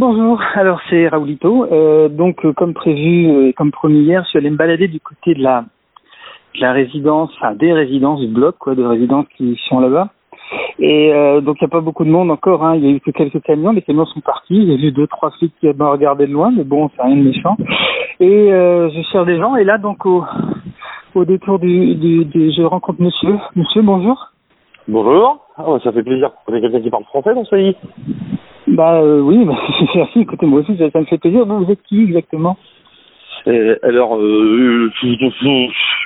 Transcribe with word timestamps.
Bonjour, 0.00 0.40
alors 0.54 0.80
c'est 0.88 1.08
Raoulito. 1.08 1.66
Euh, 1.70 2.08
donc 2.08 2.42
euh, 2.46 2.54
comme 2.54 2.72
prévu 2.72 3.28
euh, 3.28 3.48
et 3.48 3.52
comme 3.52 3.70
promis 3.70 4.00
hier, 4.00 4.24
je 4.24 4.30
suis 4.30 4.38
allé 4.38 4.48
me 4.48 4.56
balader 4.56 4.88
du 4.88 4.98
côté 4.98 5.34
de 5.34 5.42
la, 5.42 5.66
de 6.54 6.60
la 6.62 6.72
résidence, 6.72 7.30
enfin 7.36 7.54
des 7.54 7.70
résidences 7.74 8.18
du 8.18 8.26
bloc, 8.28 8.56
quoi, 8.58 8.74
de 8.74 8.82
résidences 8.82 9.26
qui 9.36 9.60
sont 9.68 9.78
là-bas. 9.78 10.08
Et 10.78 11.12
donc 11.42 11.58
il 11.60 11.64
n'y 11.64 11.66
a 11.66 11.68
pas 11.68 11.82
beaucoup 11.82 12.06
de 12.06 12.10
monde 12.10 12.30
encore, 12.30 12.64
hein. 12.64 12.76
il 12.76 12.84
y 12.86 12.88
a 12.88 12.92
eu 12.92 13.00
que 13.00 13.10
quelques 13.10 13.42
camions, 13.42 13.72
les 13.72 13.82
camions 13.82 14.06
sont 14.06 14.20
partis, 14.20 14.66
j'ai 14.66 14.78
vu 14.78 14.90
deux, 14.90 15.06
trois 15.06 15.32
flics 15.32 15.52
qui 15.60 15.66
m'ont 15.66 15.90
regardé 15.90 16.26
de 16.26 16.32
loin, 16.32 16.50
mais 16.50 16.64
bon, 16.64 16.88
c'est 16.96 17.02
rien 17.02 17.16
de 17.16 17.22
méchant. 17.22 17.58
Et 18.20 18.48
je 18.48 19.02
cherche 19.12 19.26
des 19.26 19.36
gens, 19.36 19.54
et 19.56 19.64
là 19.64 19.76
donc 19.76 20.06
au, 20.06 20.24
au 21.14 21.24
détour 21.26 21.58
du, 21.58 21.94
du, 21.94 22.52
je 22.52 22.62
rencontre 22.62 23.02
monsieur. 23.02 23.36
Monsieur, 23.54 23.82
bonjour. 23.82 24.30
Bonjour. 24.88 25.44
Bah, 25.58 25.78
ça 25.84 25.92
fait 25.92 26.02
plaisir 26.02 26.30
qu'on 26.46 26.54
ait 26.54 26.62
quelqu'un 26.62 26.80
qui 26.80 26.88
parle 26.88 27.04
français 27.04 27.34
dans 27.34 27.44
ce 27.44 27.50
pays. 27.50 27.76
Bah 28.70 29.00
euh, 29.00 29.20
oui, 29.20 29.44
bah, 29.46 29.58
merci, 29.94 30.20
écoutez 30.20 30.46
moi 30.46 30.60
aussi 30.60 30.76
ça, 30.76 30.90
ça 30.90 31.00
me 31.00 31.06
fait 31.06 31.18
plaisir. 31.18 31.44
Vous, 31.44 31.64
vous 31.64 31.72
êtes 31.72 31.82
qui 31.82 32.02
exactement? 32.02 32.56
Euh, 33.46 33.76
alors, 33.82 34.16
euh, 34.16 34.90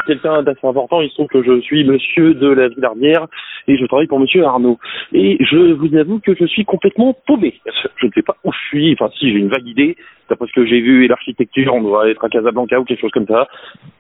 quelqu'un 0.07 0.43
d'assez 0.43 0.67
important, 0.67 1.01
il 1.01 1.09
se 1.09 1.15
trouve 1.15 1.27
que 1.27 1.43
je 1.43 1.61
suis 1.61 1.85
monsieur 1.85 2.35
de 2.35 2.49
la 2.49 2.69
Villardière 2.69 3.27
et 3.67 3.77
je 3.77 3.85
travaille 3.87 4.07
pour 4.07 4.21
monsieur 4.21 4.45
Arnaud. 4.45 4.79
Et 5.13 5.39
je 5.41 5.73
vous 5.73 5.95
avoue 5.97 6.21
que 6.21 6.35
je 6.35 6.45
suis 6.45 6.65
complètement 6.65 7.15
paumé. 7.27 7.55
Je 7.97 8.07
ne 8.07 8.13
sais 8.13 8.23
pas 8.23 8.37
où 8.45 8.53
je 8.53 8.59
suis, 8.69 8.93
enfin 8.93 9.11
si 9.19 9.33
j'ai 9.33 9.39
une 9.39 9.49
vague 9.49 9.67
idée, 9.67 9.97
d'après 10.29 10.47
ce 10.47 10.53
que 10.53 10.65
j'ai 10.65 10.81
vu 10.81 11.05
et 11.05 11.09
l'architecture, 11.09 11.75
on 11.75 11.83
doit 11.83 12.09
être 12.09 12.25
à 12.25 12.29
Casablanca 12.29 12.79
ou 12.79 12.85
quelque 12.85 13.01
chose 13.01 13.11
comme 13.11 13.27
ça. 13.27 13.49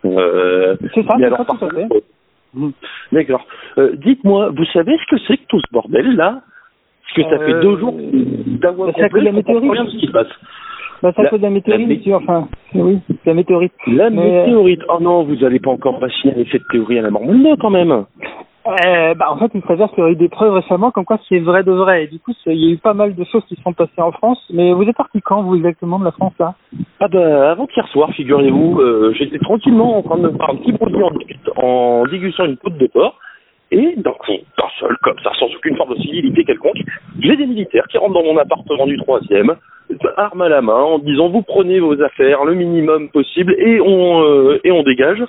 Euh, 0.04 0.76
C'est 0.94 1.04
ça, 1.04 1.16
mais 1.16 1.22
c'est 1.22 1.34
alors, 1.34 1.38
ça, 1.38 1.44
par 1.44 1.62
euh, 1.64 2.70
D'accord. 3.10 3.46
Euh, 3.78 3.96
Dites-moi, 3.96 4.50
vous 4.50 4.64
savez 4.66 4.96
ce 4.98 5.16
que 5.16 5.20
c'est 5.26 5.38
que 5.38 5.46
tout 5.48 5.60
ce 5.60 5.72
bordel 5.72 6.14
là 6.14 6.42
que 7.14 7.22
ça 7.22 7.36
Euh, 7.42 7.46
fait 7.46 7.60
deux 7.60 7.76
jours 7.78 7.94
d'avoir 8.60 8.88
bah, 8.88 9.08
la 9.12 9.32
météorite. 9.32 9.70
rien 9.70 9.84
de 9.84 9.90
ce 9.90 9.96
qui 9.96 10.06
se 10.06 10.12
passe. 10.12 10.28
Bah, 11.02 11.12
à 11.16 11.22
La- 11.22 11.28
cause 11.30 11.38
de 11.40 11.44
la 11.44 11.50
météorite, 11.50 12.06
la 12.06 12.16
enfin, 12.16 12.48
oui, 12.74 12.98
c'est 13.08 13.26
la 13.26 13.34
météorite. 13.34 13.72
La 13.86 14.10
Mais- 14.10 14.42
météorite. 14.46 14.80
Oh 14.88 14.98
non, 15.00 15.22
vous 15.24 15.44
allez 15.44 15.58
pas 15.60 15.70
encore 15.70 15.98
vacciner 15.98 16.46
cette 16.50 16.66
théorie 16.70 16.98
à 16.98 17.02
la 17.02 17.10
mormone 17.10 17.56
quand 17.60 17.70
même. 17.70 18.04
Euh, 18.66 19.12
bah, 19.12 19.26
en 19.30 19.36
fait, 19.36 19.50
il 19.54 19.60
s'avère 19.68 19.90
qu'il 19.90 20.02
y 20.02 20.06
a 20.06 20.10
eu 20.10 20.16
des 20.16 20.30
preuves 20.30 20.54
récemment 20.54 20.90
comme 20.90 21.04
quoi 21.04 21.18
c'est 21.28 21.38
vrai 21.40 21.62
de 21.64 21.72
vrai. 21.72 22.04
Et 22.04 22.06
du 22.06 22.18
coup, 22.18 22.32
il 22.46 22.54
y 22.64 22.70
a 22.70 22.72
eu 22.72 22.78
pas 22.78 22.94
mal 22.94 23.14
de 23.14 23.22
choses 23.24 23.44
qui 23.46 23.56
se 23.56 23.62
sont 23.62 23.74
passées 23.74 24.00
en 24.00 24.12
France. 24.12 24.42
Mais 24.54 24.72
vous 24.72 24.84
êtes 24.84 24.96
parti 24.96 25.20
quand, 25.20 25.42
vous, 25.42 25.56
exactement, 25.56 25.98
de 25.98 26.04
la 26.06 26.12
France, 26.12 26.32
là? 26.40 26.54
Ah 27.00 27.08
bah 27.08 27.50
avant-hier 27.50 27.86
soir, 27.88 28.08
figurez-vous, 28.12 28.80
euh, 28.80 29.12
j'étais 29.18 29.38
tranquillement 29.38 29.98
en 29.98 30.02
train 30.02 30.16
de 30.16 30.22
me 30.30 30.30
faire 30.38 30.48
un 30.50 30.56
petit 30.56 30.72
produit 30.72 31.02
en, 31.02 31.62
en 31.62 32.04
dégustant 32.06 32.46
une 32.46 32.56
côte 32.56 32.78
de 32.78 32.86
porc. 32.86 33.18
Et 33.74 33.94
d'un 33.96 34.12
coup, 34.12 34.38
d'un 34.56 34.68
seul, 34.78 34.96
comme 35.02 35.18
ça, 35.24 35.32
sans 35.36 35.46
aucune 35.46 35.76
forme 35.76 35.96
de 35.96 36.00
civilité 36.00 36.44
quelconque, 36.44 36.78
j'ai 37.18 37.36
des 37.36 37.46
militaires 37.46 37.88
qui 37.88 37.98
rentrent 37.98 38.14
dans 38.14 38.22
mon 38.22 38.36
appartement 38.36 38.86
du 38.86 38.96
troisième, 38.98 39.56
arme 40.16 40.42
à 40.42 40.48
la 40.48 40.62
main, 40.62 40.80
en 40.80 41.00
disant 41.00 41.28
vous 41.28 41.42
prenez 41.42 41.80
vos 41.80 42.00
affaires, 42.00 42.44
le 42.44 42.54
minimum 42.54 43.08
possible, 43.08 43.52
et 43.58 43.80
on 43.80 44.22
euh, 44.22 44.60
et 44.62 44.70
on 44.70 44.84
dégage. 44.84 45.24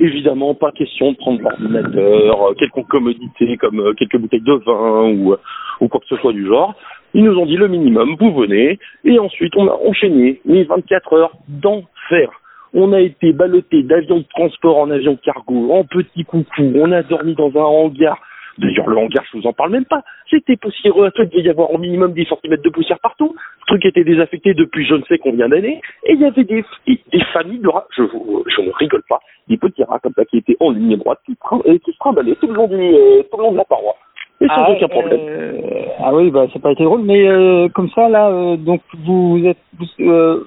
Évidemment, 0.00 0.54
pas 0.54 0.72
question 0.72 1.12
de 1.12 1.16
prendre 1.18 1.42
l'ordinateur, 1.42 2.48
euh, 2.48 2.54
quelconque 2.54 2.88
commodité 2.88 3.58
comme 3.58 3.80
euh, 3.80 3.92
quelques 3.92 4.16
bouteilles 4.16 4.40
de 4.40 4.54
vin 4.64 5.10
ou, 5.10 5.34
euh, 5.34 5.36
ou 5.80 5.88
quoi 5.88 6.00
que 6.00 6.06
ce 6.08 6.16
soit 6.16 6.32
du 6.32 6.46
genre. 6.46 6.74
Ils 7.12 7.22
nous 7.22 7.36
ont 7.38 7.46
dit 7.46 7.56
le 7.56 7.68
minimum, 7.68 8.16
vous 8.18 8.32
venez, 8.32 8.78
et 9.04 9.18
ensuite 9.18 9.54
on 9.56 9.68
a 9.68 9.78
enchaîné 9.86 10.40
les 10.46 10.64
24 10.64 11.12
heures 11.12 11.36
d'enfer. 11.48 12.30
On 12.74 12.92
a 12.92 13.00
été 13.00 13.32
ballotté 13.32 13.82
d'avion 13.82 14.18
de 14.18 14.24
transport 14.34 14.78
en 14.78 14.90
avion 14.90 15.16
cargo, 15.16 15.72
en 15.72 15.84
petit 15.84 16.24
coucou, 16.24 16.72
on 16.74 16.90
a 16.92 17.02
dormi 17.02 17.34
dans 17.34 17.50
un 17.56 17.64
hangar. 17.64 18.18
D'ailleurs, 18.58 18.88
le 18.88 18.96
hangar, 18.96 19.24
je 19.32 19.38
vous 19.38 19.46
en 19.46 19.52
parle 19.52 19.70
même 19.72 19.84
pas. 19.84 20.02
C'était 20.30 20.56
poussiéreux, 20.56 21.10
il 21.18 21.28
devait 21.28 21.42
y 21.42 21.50
avoir 21.50 21.72
au 21.72 21.78
minimum 21.78 22.12
10 22.12 22.26
cm 22.26 22.56
de 22.62 22.68
poussière 22.70 22.98
partout. 23.00 23.34
Ce 23.60 23.66
truc 23.66 23.84
était 23.84 24.04
désaffecté 24.04 24.54
depuis 24.54 24.84
je 24.86 24.94
ne 24.94 25.02
sais 25.04 25.18
combien 25.18 25.48
d'années. 25.48 25.80
Et 26.06 26.12
il 26.12 26.20
y 26.20 26.24
avait 26.24 26.44
des, 26.44 26.64
des 26.86 27.20
familles 27.32 27.58
de 27.60 27.68
rats, 27.68 27.86
je, 27.96 28.02
vous- 28.02 28.44
je 28.46 28.60
ne 28.60 28.70
rigole 28.72 29.02
pas, 29.08 29.20
des 29.48 29.56
petits 29.56 29.82
rats 29.84 29.98
comme 30.00 30.12
ça 30.14 30.24
qui 30.24 30.38
étaient 30.38 30.56
en 30.60 30.70
ligne 30.70 30.96
droite, 30.96 31.18
qui, 31.26 31.34
se 31.34 31.98
trimballaient 31.98 32.36
tout 32.36 32.46
le 32.46 32.54
long, 32.54 32.68
du, 32.68 32.76
euh, 32.76 33.22
tout 33.30 33.38
le 33.38 33.42
long 33.42 33.52
de 33.52 33.56
la 33.56 33.64
paroi. 33.64 33.94
Et 34.40 34.46
sans 34.48 34.64
ah, 34.64 34.70
aucun 34.72 34.88
problème. 34.88 35.20
euh, 35.20 35.52
ah 36.00 36.14
oui, 36.14 36.30
bah, 36.30 36.46
c'est 36.52 36.60
pas 36.60 36.72
été 36.72 36.84
drôle. 36.84 37.02
Mais 37.02 37.26
euh, 37.26 37.68
comme 37.68 37.88
ça, 37.90 38.08
là, 38.08 38.30
euh, 38.30 38.56
donc, 38.56 38.82
vous 39.04 39.40
êtes... 39.44 39.58
Vous, 39.78 39.86
euh, 40.00 40.44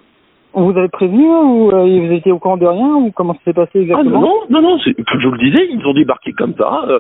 vous 0.62 0.78
avez 0.78 0.88
prévenu 0.90 1.28
ou 1.28 1.72
euh, 1.72 1.84
vous 2.07 2.12
étiez 2.13 2.31
au 2.31 2.40
courant 2.40 2.57
de 2.57 2.66
rien 2.66 2.95
ou 2.95 3.12
comment 3.12 3.34
ça 3.34 3.40
s'est 3.45 3.53
passé 3.53 3.72
Ah 3.75 3.79
exactement 3.79 4.19
non, 4.19 4.28
non, 4.50 4.62
non, 4.62 4.62
non, 4.62 4.79
c'est- 4.84 4.95
je 4.97 5.28
vous 5.28 5.34
le 5.34 5.50
disais, 5.50 5.68
ils 5.69 5.85
ont 5.85 5.94
débarqué 5.94 6.34
comme 6.34 6.53
ça, 6.57 6.84
euh, 6.90 7.00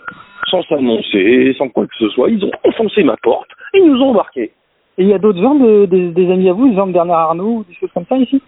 sans 0.49 0.61
s'annoncer, 0.63 1.53
sans 1.57 1.69
quoi 1.69 1.85
que 1.85 1.95
ce 1.99 2.09
soit. 2.09 2.29
Ils 2.29 2.43
ont 2.45 2.51
enfoncé 2.63 3.03
ma 3.03 3.17
porte 3.17 3.49
et 3.73 3.79
ils 3.79 3.89
nous 3.91 4.01
ont 4.01 4.09
embarqués. 4.09 4.51
Et 4.99 5.03
il 5.03 5.07
y 5.07 5.13
a 5.13 5.19
d'autres 5.19 5.41
gens, 5.41 5.55
de, 5.55 5.85
des, 5.85 6.09
des 6.09 6.31
amis 6.31 6.49
à 6.49 6.53
vous, 6.53 6.73
genre 6.73 6.87
Bernard 6.87 7.19
Arnault 7.19 7.57
ou 7.59 7.63
des 7.67 7.75
choses 7.75 7.91
comme 7.93 8.05
ça 8.09 8.17
ici 8.17 8.41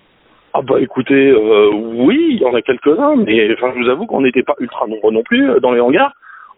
Ah 0.54 0.62
bah 0.62 0.80
écoutez, 0.82 1.30
euh, 1.30 1.70
oui, 1.74 2.18
il 2.32 2.40
y 2.42 2.46
en 2.46 2.54
a 2.56 2.62
quelques-uns, 2.62 3.16
mais 3.18 3.54
enfin, 3.54 3.72
je 3.76 3.84
vous 3.84 3.90
avoue 3.90 4.06
qu'on 4.08 4.22
n'était 4.22 4.44
pas 4.44 4.56
ultra 4.60 4.88
nombreux 4.88 5.12
non 5.12 5.22
plus 5.24 5.60
dans 5.62 5.72
les 5.72 5.80
hangars. 5.80 6.12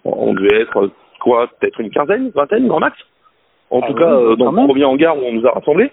On 0.05 0.33
devait 0.33 0.61
être, 0.61 0.89
quoi, 1.19 1.47
peut-être 1.59 1.79
une 1.81 1.89
quinzaine, 1.89 2.31
vingtaine, 2.33 2.67
grand 2.67 2.79
max. 2.79 2.97
En 3.69 3.79
Ah 3.83 3.87
tout 3.87 3.93
oui, 3.93 3.99
cas, 3.99 4.35
dans 4.37 4.51
le 4.51 4.65
premier 4.67 4.85
hangar 4.85 5.17
où 5.17 5.21
on 5.25 5.33
nous 5.33 5.45
a 5.45 5.51
rassemblés. 5.51 5.91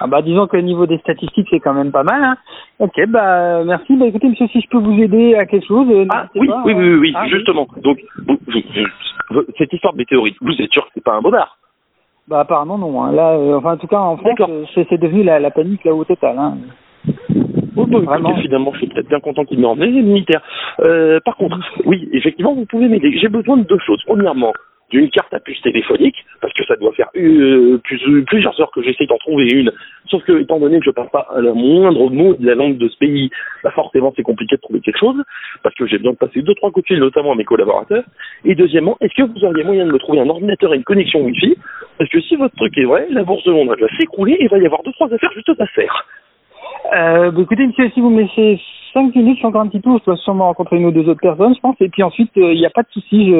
Ah 0.00 0.06
bah 0.06 0.22
disons 0.22 0.46
que 0.46 0.56
au 0.56 0.60
niveau 0.60 0.86
des 0.86 0.98
statistiques 0.98 1.46
c'est 1.50 1.60
quand 1.60 1.74
même 1.74 1.92
pas 1.92 2.02
mal. 2.02 2.22
Hein. 2.22 2.36
Ok 2.80 3.00
bah 3.08 3.58
euh, 3.58 3.64
merci. 3.64 3.96
Bah 3.96 4.06
écoutez 4.06 4.28
monsieur 4.28 4.48
si 4.48 4.60
je 4.60 4.68
peux 4.68 4.78
vous 4.78 5.00
aider 5.00 5.34
à 5.34 5.46
quelque 5.46 5.66
chose. 5.66 5.86
euh, 5.90 6.04
Ah 6.10 6.26
oui, 6.34 6.48
pas, 6.48 6.62
oui, 6.64 6.72
hein. 6.72 6.78
oui, 6.78 6.88
oui, 6.88 6.98
oui, 7.00 7.12
Ah, 7.14 7.26
justement. 7.26 7.66
Donc, 7.82 8.00
vous- 8.26 8.38
vous- 8.46 8.60
vous- 9.30 9.44
cette 9.56 9.72
histoire 9.72 9.92
de 9.92 9.98
météorite, 9.98 10.36
vous 10.40 10.52
êtes 10.60 10.72
sûr 10.72 10.84
que 10.84 10.90
c'est 10.94 11.04
pas 11.04 11.14
un 11.14 11.20
bobard? 11.20 11.58
Bah 12.26 12.40
apparemment 12.40 12.78
non. 12.78 13.02
Hein. 13.02 13.12
Là 13.12 13.32
euh, 13.32 13.56
enfin 13.58 13.74
en 13.74 13.76
tout 13.76 13.86
cas 13.86 13.98
en 13.98 14.16
France 14.16 14.38
euh, 14.40 14.64
c'est 14.74 14.98
devenu 14.98 15.22
la, 15.22 15.38
la 15.38 15.50
panique 15.50 15.84
là 15.84 15.94
au 15.94 16.04
total. 16.04 16.38
Hein. 16.38 16.54
Oh, 17.76 17.86
bah, 17.86 17.98
écoutez, 18.02 18.42
finalement, 18.42 18.72
je 18.72 18.78
suis 18.78 18.86
peut-être 18.86 19.08
bien 19.08 19.18
content 19.18 19.44
qu'il 19.44 19.58
m'ait 19.58 19.66
emmené, 19.66 19.90
les 19.90 20.02
militaires. 20.02 20.42
Euh, 20.80 21.18
par 21.24 21.36
contre, 21.36 21.58
oui, 21.84 22.08
effectivement, 22.12 22.54
vous 22.54 22.66
pouvez 22.66 22.88
m'aider. 22.88 23.18
J'ai 23.18 23.28
besoin 23.28 23.56
de 23.56 23.64
deux 23.64 23.80
choses. 23.80 24.00
Premièrement, 24.06 24.52
d'une 24.94 25.10
carte 25.10 25.34
à 25.34 25.40
puce 25.40 25.60
téléphonique, 25.62 26.24
parce 26.40 26.52
que 26.54 26.64
ça 26.64 26.76
doit 26.76 26.92
faire 26.92 27.10
euh, 27.16 27.78
plus- 27.82 28.24
plusieurs 28.24 28.58
heures 28.60 28.70
que 28.70 28.82
j'essaye 28.82 29.08
d'en 29.08 29.18
trouver 29.18 29.46
une. 29.50 29.72
Sauf 30.08 30.22
que, 30.24 30.40
étant 30.40 30.60
donné 30.60 30.78
que 30.78 30.84
je 30.84 30.90
parle 30.90 31.10
pas 31.10 31.26
le 31.36 31.52
moindre 31.52 32.10
mot 32.10 32.34
de 32.34 32.46
la 32.46 32.54
langue 32.54 32.78
de 32.78 32.88
ce 32.88 32.96
pays, 32.98 33.30
bah 33.64 33.72
forcément, 33.72 34.12
c'est 34.14 34.22
compliqué 34.22 34.54
de 34.54 34.60
trouver 34.60 34.80
quelque 34.80 34.98
chose, 34.98 35.20
parce 35.64 35.74
que 35.74 35.86
j'ai 35.86 35.98
besoin 35.98 36.12
de 36.12 36.18
passer 36.18 36.42
deux, 36.42 36.54
trois 36.54 36.70
coups 36.70 36.84
de 36.84 36.94
fil, 36.94 37.00
notamment 37.00 37.32
à 37.32 37.34
mes 37.34 37.44
collaborateurs. 37.44 38.04
Et 38.44 38.54
deuxièmement, 38.54 38.96
est-ce 39.00 39.14
que 39.14 39.24
vous 39.24 39.44
auriez 39.44 39.64
moyen 39.64 39.86
de 39.86 39.92
me 39.92 39.98
trouver 39.98 40.20
un 40.20 40.28
ordinateur 40.28 40.72
et 40.72 40.76
une 40.76 40.84
connexion 40.84 41.20
Wi-Fi? 41.22 41.56
Parce 41.98 42.10
que 42.10 42.20
si 42.20 42.36
votre 42.36 42.54
truc 42.54 42.76
est 42.78 42.84
vrai, 42.84 43.06
la 43.10 43.24
bourse 43.24 43.44
de 43.44 43.50
Londres 43.50 43.76
va 43.80 43.88
s'écrouler 43.98 44.34
et 44.34 44.44
il 44.44 44.48
va 44.48 44.58
y 44.58 44.66
avoir 44.66 44.82
deux, 44.84 44.92
trois 44.92 45.12
affaires 45.12 45.32
juste 45.32 45.50
à 45.58 45.66
faire. 45.66 46.06
Euh, 46.94 47.30
bah, 47.30 47.42
écoutez 47.42 47.66
monsieur 47.66 47.90
si 47.90 48.00
vous 48.00 48.10
me 48.10 48.22
laissez 48.22 48.60
cinq 48.94 49.14
minutes 49.14 49.36
je 49.36 49.40
fais 49.42 49.46
encore 49.48 49.60
un 49.62 49.68
petit 49.68 49.82
tour 49.82 49.98
je 50.00 50.04
dois 50.06 50.16
sûrement 50.16 50.46
rencontrer 50.46 50.76
une 50.78 50.86
ou 50.86 50.90
deux 50.92 51.06
autres 51.08 51.20
personnes 51.20 51.54
je 51.54 51.60
pense 51.60 51.76
et 51.80 51.88
puis 51.90 52.02
ensuite 52.02 52.30
euh, 52.38 52.52
il 52.54 52.58
n'y 52.60 52.66
a 52.66 52.70
pas 52.70 52.82
de 52.82 52.88
souci 52.90 53.34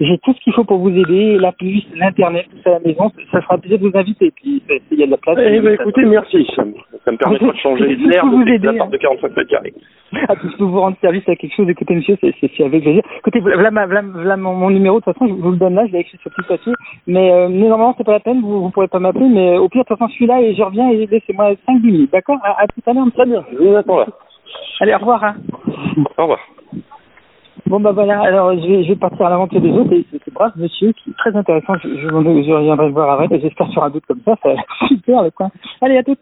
j'ai 0.00 0.18
tout 0.18 0.32
ce 0.34 0.40
qu'il 0.40 0.52
faut 0.52 0.64
pour 0.64 0.78
vous 0.78 0.90
aider 0.90 1.38
la 1.38 1.50
puce 1.52 1.84
l'internet 1.96 2.46
tout 2.50 2.58
ça 2.62 2.70
à 2.70 2.72
la 2.74 2.80
maison 2.80 3.10
ça 3.32 3.40
fera 3.40 3.58
plaisir 3.58 3.78
de 3.80 3.88
vous 3.88 3.98
inviter 3.98 4.26
et 4.26 4.30
puis 4.30 4.62
euh, 4.70 4.78
il 4.92 4.98
y 4.98 5.02
a 5.02 5.06
de 5.06 5.10
la 5.12 5.16
place. 5.16 5.38
Eh 5.40 5.60
ben, 5.60 5.74
écoutez, 5.74 6.04
merci. 6.04 6.46
Ça 6.56 6.64
me, 6.64 6.72
ça 7.04 7.12
me 7.12 7.16
permettra 7.16 7.46
de 7.52 7.56
changer 7.62 7.96
l'air 7.96 8.24
de 8.26 8.42
aider, 8.50 8.66
la 8.66 8.72
part 8.74 8.88
de 8.88 8.96
45 8.96 9.36
mètres 9.36 9.48
carrés. 9.50 9.72
Ah, 10.28 10.34
si 10.40 10.48
je 10.50 10.56
peux 10.56 10.64
vous 10.64 10.80
rendre 10.80 10.96
service 11.00 11.28
à 11.28 11.36
quelque 11.36 11.54
chose, 11.54 11.68
écoutez 11.68 11.94
monsieur, 11.94 12.16
c'est 12.20 12.64
avec 12.64 12.82
plaisir. 12.82 13.02
Écoutez, 13.18 13.40
voilà, 13.40 13.70
ma- 13.70 13.86
voilà, 13.86 14.02
voilà 14.02 14.36
mon, 14.36 14.54
mon 14.54 14.70
numéro, 14.70 14.98
de 15.00 15.04
toute 15.04 15.14
façon, 15.14 15.28
je 15.28 15.34
vous 15.34 15.50
le 15.52 15.56
donne 15.56 15.74
là, 15.74 15.86
je 15.86 15.92
l'ai 15.92 16.00
écrit 16.00 16.18
sur 16.18 16.30
petit 16.32 16.46
papier. 16.48 16.72
Mais, 17.06 17.30
euh, 17.32 17.48
mais 17.48 17.68
normalement, 17.68 17.94
c'est 17.96 18.04
pas 18.04 18.12
la 18.12 18.20
peine, 18.20 18.40
vous, 18.40 18.60
vous 18.62 18.70
pourrez 18.70 18.88
pas 18.88 18.98
m'appeler, 18.98 19.28
mais 19.28 19.50
euh, 19.56 19.60
au 19.60 19.68
pire, 19.68 19.82
de 19.82 19.86
toute 19.88 19.98
façon, 19.98 20.08
je 20.08 20.14
suis 20.14 20.26
là 20.26 20.40
et 20.42 20.54
je 20.54 20.62
reviens 20.62 20.90
et 20.90 21.06
laissez-moi 21.06 21.52
5 21.66 21.82
minutes, 21.82 22.10
d'accord? 22.12 22.38
À, 22.42 22.62
à 22.62 22.66
tout 22.66 22.80
à 22.86 22.92
l'heure. 22.92 23.06
Très 23.14 23.26
bien, 23.26 23.44
je 23.52 23.58
vous 23.58 23.76
attends 23.76 23.98
là. 23.98 24.06
Allez, 24.80 24.94
au 24.94 24.98
revoir. 24.98 25.24
Hein. 25.24 25.36
Au 26.16 26.22
revoir. 26.22 26.40
Bon, 27.66 27.80
bah 27.80 27.92
voilà, 27.92 28.22
alors 28.22 28.54
je 28.54 28.66
vais, 28.66 28.84
je 28.84 28.88
vais 28.88 28.96
partir 28.96 29.26
à 29.26 29.30
l'aventure 29.30 29.60
des 29.60 29.70
autres 29.70 29.90
c'est 30.10 30.24
ce 30.24 30.30
brave 30.30 30.52
monsieur 30.56 30.92
qui 30.92 31.10
est 31.10 31.18
très 31.18 31.36
intéressant, 31.36 31.74
je, 31.82 31.88
je, 31.88 32.08
je 32.08 32.52
reviendrai 32.52 32.86
le 32.86 32.92
voir 32.92 33.20
après, 33.20 33.38
j'espère 33.40 33.68
sur 33.68 33.82
un 33.82 33.90
doute 33.90 34.06
comme 34.06 34.22
ça, 34.24 34.36
l'air 34.42 34.64
super 34.86 35.22
le 35.22 35.30
coin. 35.30 35.50
Allez, 35.82 35.98
à 35.98 36.02
toutes 36.02 36.18